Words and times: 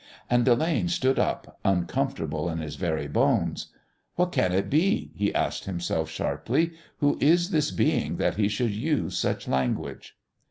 And 0.31 0.43
Delane 0.45 0.89
stood 0.89 1.19
up, 1.19 1.59
uncomfortable 1.63 2.49
in 2.49 2.57
his 2.57 2.75
very 2.75 3.07
bones. 3.07 3.67
"What 4.15 4.31
can 4.31 4.51
it 4.51 4.67
be?" 4.67 5.11
he 5.13 5.31
asked 5.35 5.65
himself 5.65 6.09
sharply. 6.09 6.71
"Who 7.01 7.19
is 7.21 7.51
this 7.51 7.69
being 7.69 8.17
that 8.17 8.35
he 8.35 8.47
should 8.47 8.71
use 8.71 9.15
such 9.15 9.47
language?" 9.47 10.17